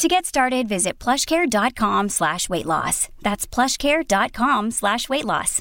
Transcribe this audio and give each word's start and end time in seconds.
To 0.00 0.08
get 0.08 0.24
started, 0.24 0.66
visit 0.66 0.98
plushcare.com 0.98 2.08
slash 2.08 2.48
weight 2.48 2.64
loss. 2.64 3.10
That's 3.20 3.46
plushcare.com 3.46 4.70
slash 4.70 5.10
weight 5.10 5.26
loss. 5.26 5.60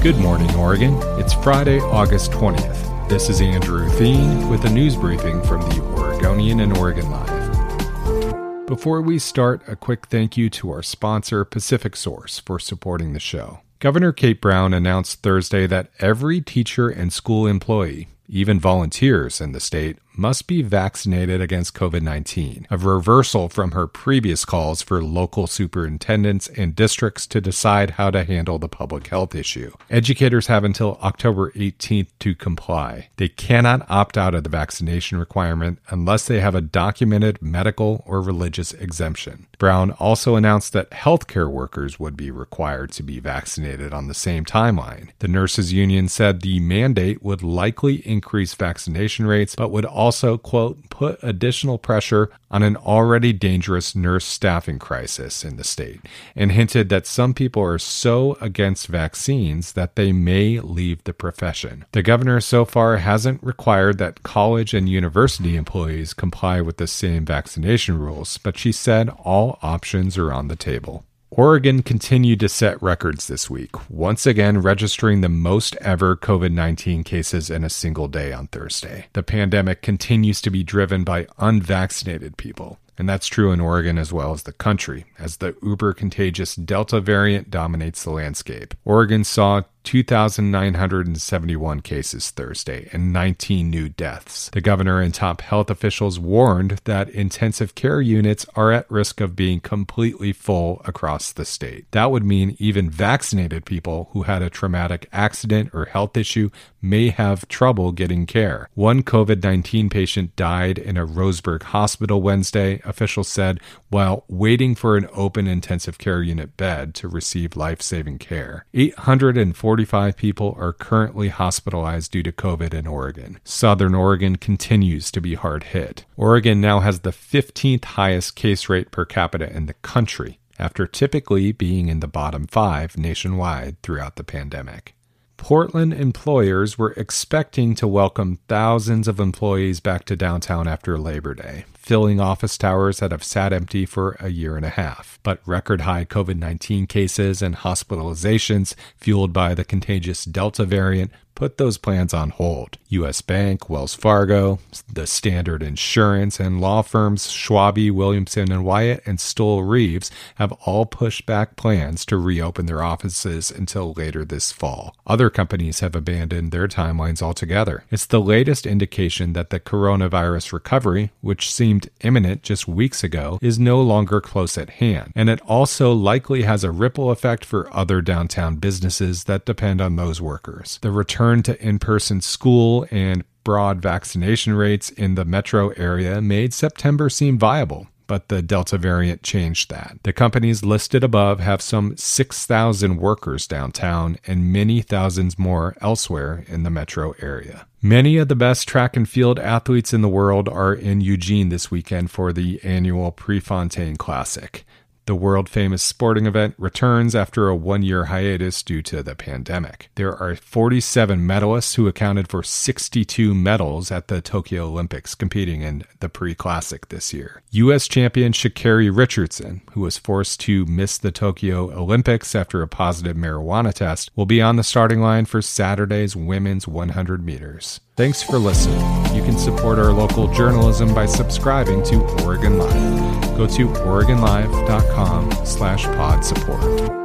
Good 0.00 0.16
morning, 0.16 0.50
Oregon. 0.54 0.98
It's 1.20 1.34
Friday, 1.34 1.78
August 1.78 2.30
20th. 2.30 3.08
This 3.10 3.28
is 3.28 3.42
Andrew 3.42 3.90
Theen 3.90 4.48
with 4.48 4.64
a 4.64 4.70
news 4.70 4.96
briefing 4.96 5.42
from 5.42 5.60
the 5.68 5.82
Oregonian 5.82 6.60
and 6.60 6.78
Oregon 6.78 7.10
Live. 7.10 8.66
Before 8.66 9.02
we 9.02 9.18
start, 9.18 9.60
a 9.68 9.76
quick 9.76 10.06
thank 10.06 10.38
you 10.38 10.48
to 10.48 10.70
our 10.70 10.82
sponsor, 10.82 11.44
Pacific 11.44 11.94
Source, 11.94 12.38
for 12.38 12.58
supporting 12.58 13.12
the 13.12 13.20
show. 13.20 13.60
Governor 13.80 14.12
Kate 14.12 14.40
Brown 14.40 14.72
announced 14.72 15.22
Thursday 15.22 15.66
that 15.66 15.90
every 15.98 16.40
teacher 16.40 16.88
and 16.88 17.12
school 17.12 17.46
employee, 17.46 18.08
even 18.30 18.58
volunteers 18.58 19.42
in 19.42 19.52
the 19.52 19.60
state, 19.60 19.98
must 20.18 20.48
be 20.48 20.62
vaccinated 20.62 21.40
against 21.40 21.74
COVID 21.74 22.02
19, 22.02 22.66
a 22.70 22.76
reversal 22.76 23.48
from 23.48 23.70
her 23.70 23.86
previous 23.86 24.44
calls 24.44 24.82
for 24.82 25.02
local 25.02 25.46
superintendents 25.46 26.48
and 26.48 26.74
districts 26.74 27.24
to 27.28 27.40
decide 27.40 27.90
how 27.90 28.10
to 28.10 28.24
handle 28.24 28.58
the 28.58 28.68
public 28.68 29.06
health 29.06 29.34
issue. 29.34 29.72
Educators 29.88 30.48
have 30.48 30.64
until 30.64 30.98
October 31.02 31.52
18th 31.52 32.08
to 32.18 32.34
comply. 32.34 33.08
They 33.16 33.28
cannot 33.28 33.88
opt 33.88 34.18
out 34.18 34.34
of 34.34 34.42
the 34.42 34.50
vaccination 34.50 35.18
requirement 35.18 35.78
unless 35.88 36.26
they 36.26 36.40
have 36.40 36.56
a 36.56 36.60
documented 36.60 37.40
medical 37.40 38.02
or 38.04 38.20
religious 38.20 38.72
exemption. 38.72 39.46
Brown 39.58 39.92
also 39.92 40.34
announced 40.34 40.72
that 40.72 40.90
healthcare 40.90 41.50
workers 41.50 42.00
would 42.00 42.16
be 42.16 42.32
required 42.32 42.90
to 42.92 43.04
be 43.04 43.20
vaccinated 43.20 43.92
on 43.94 44.08
the 44.08 44.14
same 44.14 44.44
timeline. 44.44 45.10
The 45.20 45.28
nurses 45.28 45.72
union 45.72 46.08
said 46.08 46.40
the 46.40 46.58
mandate 46.58 47.22
would 47.22 47.42
likely 47.42 48.06
increase 48.06 48.54
vaccination 48.54 49.26
rates, 49.26 49.54
but 49.54 49.70
would 49.70 49.84
also 49.84 50.07
also, 50.08 50.38
quote, 50.38 50.88
put 50.88 51.18
additional 51.22 51.76
pressure 51.76 52.30
on 52.50 52.62
an 52.62 52.78
already 52.78 53.30
dangerous 53.30 53.94
nurse 53.94 54.24
staffing 54.24 54.78
crisis 54.78 55.44
in 55.44 55.58
the 55.58 55.64
state, 55.64 56.00
and 56.34 56.50
hinted 56.50 56.88
that 56.88 57.06
some 57.06 57.34
people 57.34 57.62
are 57.62 57.78
so 57.78 58.38
against 58.40 58.86
vaccines 58.86 59.74
that 59.74 59.96
they 59.96 60.10
may 60.10 60.60
leave 60.60 61.04
the 61.04 61.12
profession. 61.12 61.84
The 61.92 62.02
governor 62.02 62.40
so 62.40 62.64
far 62.64 62.96
hasn't 62.96 63.42
required 63.42 63.98
that 63.98 64.22
college 64.22 64.72
and 64.72 64.88
university 64.88 65.56
employees 65.56 66.14
comply 66.14 66.62
with 66.62 66.78
the 66.78 66.86
same 66.86 67.26
vaccination 67.26 67.98
rules, 67.98 68.38
but 68.38 68.56
she 68.56 68.72
said 68.72 69.10
all 69.10 69.58
options 69.60 70.16
are 70.16 70.32
on 70.32 70.48
the 70.48 70.56
table. 70.56 71.04
Oregon 71.30 71.82
continued 71.82 72.40
to 72.40 72.48
set 72.48 72.82
records 72.82 73.28
this 73.28 73.50
week, 73.50 73.90
once 73.90 74.24
again 74.24 74.62
registering 74.62 75.20
the 75.20 75.28
most 75.28 75.76
ever 75.76 76.16
COVID 76.16 76.52
19 76.52 77.04
cases 77.04 77.50
in 77.50 77.64
a 77.64 77.70
single 77.70 78.08
day 78.08 78.32
on 78.32 78.46
Thursday. 78.46 79.08
The 79.12 79.22
pandemic 79.22 79.82
continues 79.82 80.40
to 80.40 80.50
be 80.50 80.64
driven 80.64 81.04
by 81.04 81.26
unvaccinated 81.38 82.38
people. 82.38 82.78
And 82.98 83.08
that's 83.08 83.28
true 83.28 83.52
in 83.52 83.60
Oregon 83.60 83.96
as 83.96 84.12
well 84.12 84.32
as 84.32 84.42
the 84.42 84.52
country, 84.52 85.06
as 85.18 85.36
the 85.36 85.56
uber 85.62 85.92
contagious 85.94 86.56
Delta 86.56 87.00
variant 87.00 87.50
dominates 87.50 88.02
the 88.02 88.10
landscape. 88.10 88.74
Oregon 88.84 89.24
saw 89.24 89.62
2,971 89.88 91.80
cases 91.80 92.30
Thursday 92.30 92.90
and 92.92 93.10
19 93.10 93.70
new 93.70 93.88
deaths. 93.88 94.50
The 94.50 94.60
governor 94.60 95.00
and 95.00 95.14
top 95.14 95.40
health 95.40 95.70
officials 95.70 96.18
warned 96.18 96.80
that 96.84 97.08
intensive 97.08 97.74
care 97.74 98.02
units 98.02 98.44
are 98.54 98.70
at 98.70 98.90
risk 98.90 99.22
of 99.22 99.34
being 99.34 99.60
completely 99.60 100.34
full 100.34 100.82
across 100.84 101.32
the 101.32 101.46
state. 101.46 101.90
That 101.92 102.10
would 102.10 102.22
mean 102.22 102.54
even 102.58 102.90
vaccinated 102.90 103.64
people 103.64 104.10
who 104.12 104.24
had 104.24 104.42
a 104.42 104.50
traumatic 104.50 105.08
accident 105.10 105.70
or 105.72 105.86
health 105.86 106.18
issue 106.18 106.50
may 106.82 107.08
have 107.08 107.48
trouble 107.48 107.92
getting 107.92 108.26
care. 108.26 108.68
One 108.74 109.02
COVID 109.02 109.42
19 109.42 109.88
patient 109.88 110.36
died 110.36 110.76
in 110.76 110.98
a 110.98 111.06
Roseburg 111.06 111.62
hospital 111.62 112.20
Wednesday, 112.20 112.82
officials 112.88 113.28
said, 113.28 113.60
while 113.90 114.24
waiting 114.28 114.74
for 114.74 114.96
an 114.96 115.08
open 115.12 115.46
intensive 115.46 115.98
care 115.98 116.22
unit 116.22 116.56
bed 116.56 116.94
to 116.96 117.08
receive 117.08 117.56
life 117.56 117.82
saving 117.82 118.18
care. 118.18 118.64
845 118.74 120.16
people 120.16 120.56
are 120.58 120.72
currently 120.72 121.28
hospitalized 121.28 122.10
due 122.12 122.22
to 122.22 122.32
COVID 122.32 122.74
in 122.74 122.86
Oregon. 122.86 123.38
Southern 123.44 123.94
Oregon 123.94 124.36
continues 124.36 125.10
to 125.10 125.20
be 125.20 125.34
hard 125.34 125.64
hit. 125.64 126.04
Oregon 126.16 126.60
now 126.60 126.80
has 126.80 127.00
the 127.00 127.10
15th 127.10 127.84
highest 127.84 128.34
case 128.34 128.68
rate 128.68 128.90
per 128.90 129.04
capita 129.04 129.54
in 129.54 129.66
the 129.66 129.74
country, 129.74 130.38
after 130.58 130.86
typically 130.86 131.52
being 131.52 131.88
in 131.88 132.00
the 132.00 132.08
bottom 132.08 132.46
five 132.46 132.98
nationwide 132.98 133.80
throughout 133.82 134.16
the 134.16 134.24
pandemic. 134.24 134.94
Portland 135.38 135.94
employers 135.94 136.76
were 136.76 136.92
expecting 136.98 137.74
to 137.76 137.88
welcome 137.88 138.38
thousands 138.48 139.08
of 139.08 139.18
employees 139.18 139.80
back 139.80 140.04
to 140.04 140.16
downtown 140.16 140.68
after 140.68 140.98
Labor 140.98 141.32
Day, 141.32 141.64
filling 141.74 142.20
office 142.20 142.58
towers 142.58 142.98
that 142.98 143.12
have 143.12 143.24
sat 143.24 143.52
empty 143.52 143.86
for 143.86 144.16
a 144.20 144.28
year 144.28 144.56
and 144.56 144.66
a 144.66 144.70
half. 144.70 145.18
But 145.22 145.40
record 145.46 145.82
high 145.82 146.04
COVID 146.04 146.36
19 146.36 146.86
cases 146.86 147.40
and 147.40 147.56
hospitalizations, 147.56 148.74
fueled 148.98 149.32
by 149.32 149.54
the 149.54 149.64
contagious 149.64 150.26
Delta 150.26 150.66
variant, 150.66 151.12
put 151.38 151.56
those 151.56 151.78
plans 151.78 152.12
on 152.12 152.30
hold. 152.30 152.78
US 152.88 153.20
Bank, 153.20 153.70
Wells 153.70 153.94
Fargo, 153.94 154.58
the 154.92 155.06
Standard 155.06 155.62
Insurance, 155.62 156.40
and 156.40 156.60
law 156.60 156.82
firms 156.82 157.28
Schwabe, 157.28 157.92
Williamson 157.92 158.50
and 158.50 158.64
Wyatt 158.64 159.04
and 159.06 159.18
Stoel 159.18 159.62
Rives 159.62 160.10
have 160.34 160.50
all 160.66 160.84
pushed 160.84 161.26
back 161.26 161.54
plans 161.54 162.04
to 162.06 162.16
reopen 162.16 162.66
their 162.66 162.82
offices 162.82 163.52
until 163.52 163.92
later 163.92 164.24
this 164.24 164.50
fall. 164.50 164.96
Other 165.06 165.30
companies 165.30 165.78
have 165.78 165.94
abandoned 165.94 166.50
their 166.50 166.66
timelines 166.66 167.22
altogether. 167.22 167.84
It's 167.88 168.06
the 168.06 168.20
latest 168.20 168.66
indication 168.66 169.32
that 169.34 169.50
the 169.50 169.60
coronavirus 169.60 170.52
recovery, 170.52 171.12
which 171.20 171.52
seemed 171.52 171.88
imminent 172.00 172.42
just 172.42 172.66
weeks 172.66 173.04
ago, 173.04 173.38
is 173.40 173.60
no 173.60 173.80
longer 173.80 174.20
close 174.20 174.58
at 174.58 174.70
hand. 174.70 175.12
And 175.14 175.30
it 175.30 175.40
also 175.42 175.92
likely 175.92 176.42
has 176.42 176.64
a 176.64 176.72
ripple 176.72 177.12
effect 177.12 177.44
for 177.44 177.72
other 177.72 178.00
downtown 178.00 178.56
businesses 178.56 179.24
that 179.24 179.46
depend 179.46 179.80
on 179.80 179.94
those 179.94 180.20
workers. 180.20 180.80
The 180.82 180.90
return 180.90 181.27
return 181.28 181.42
to 181.42 181.66
in 181.66 181.78
person 181.78 182.20
school 182.20 182.86
and 182.90 183.24
broad 183.44 183.80
vaccination 183.82 184.54
rates 184.54 184.90
in 184.90 185.14
the 185.14 185.24
metro 185.24 185.70
area 185.70 186.20
made 186.20 186.54
September 186.54 187.10
seem 187.10 187.38
viable 187.38 187.86
but 188.06 188.28
the 188.28 188.40
Delta 188.40 188.78
variant 188.78 189.22
changed 189.22 189.68
that. 189.68 189.98
The 190.02 190.14
companies 190.14 190.64
listed 190.64 191.04
above 191.04 191.40
have 191.40 191.60
some 191.60 191.94
6,000 191.94 192.96
workers 192.96 193.46
downtown 193.46 194.16
and 194.26 194.50
many 194.50 194.80
thousands 194.80 195.38
more 195.38 195.76
elsewhere 195.82 196.42
in 196.48 196.62
the 196.62 196.70
metro 196.70 197.14
area. 197.20 197.66
Many 197.82 198.16
of 198.16 198.28
the 198.28 198.34
best 198.34 198.66
track 198.66 198.96
and 198.96 199.06
field 199.06 199.38
athletes 199.38 199.92
in 199.92 200.00
the 200.00 200.08
world 200.08 200.48
are 200.48 200.72
in 200.72 201.02
Eugene 201.02 201.50
this 201.50 201.70
weekend 201.70 202.10
for 202.10 202.32
the 202.32 202.58
annual 202.64 203.12
Prefontaine 203.12 203.96
Classic. 203.96 204.64
The 205.08 205.14
world 205.14 205.48
famous 205.48 205.82
sporting 205.82 206.26
event 206.26 206.54
returns 206.58 207.14
after 207.14 207.48
a 207.48 207.56
one 207.56 207.82
year 207.82 208.04
hiatus 208.04 208.62
due 208.62 208.82
to 208.82 209.02
the 209.02 209.14
pandemic. 209.14 209.88
There 209.94 210.14
are 210.14 210.36
47 210.36 211.20
medalists 211.20 211.76
who 211.76 211.88
accounted 211.88 212.28
for 212.28 212.42
62 212.42 213.34
medals 213.34 213.90
at 213.90 214.08
the 214.08 214.20
Tokyo 214.20 214.66
Olympics 214.66 215.14
competing 215.14 215.62
in 215.62 215.84
the 216.00 216.10
pre 216.10 216.34
classic 216.34 216.90
this 216.90 217.14
year. 217.14 217.40
U.S. 217.52 217.88
champion 217.88 218.34
Sha'Carri 218.34 218.94
Richardson, 218.94 219.62
who 219.72 219.80
was 219.80 219.96
forced 219.96 220.40
to 220.40 220.66
miss 220.66 220.98
the 220.98 221.10
Tokyo 221.10 221.72
Olympics 221.72 222.34
after 222.34 222.60
a 222.60 222.68
positive 222.68 223.16
marijuana 223.16 223.72
test, 223.72 224.10
will 224.14 224.26
be 224.26 224.42
on 224.42 224.56
the 224.56 224.62
starting 224.62 225.00
line 225.00 225.24
for 225.24 225.40
Saturday's 225.40 226.16
women's 226.16 226.68
100 226.68 227.24
meters. 227.24 227.80
Thanks 227.96 228.22
for 228.22 228.36
listening. 228.36 228.78
You 229.16 229.22
can 229.22 229.38
support 229.38 229.78
our 229.78 229.90
local 229.90 230.30
journalism 230.34 230.94
by 230.94 231.06
subscribing 231.06 231.82
to 231.84 231.96
Oregon 232.24 232.58
Live. 232.58 233.17
Go 233.38 233.46
to 233.46 233.68
OregonLive.com 233.68 235.30
slash 235.46 235.84
pod 235.84 236.24
support. 236.24 236.97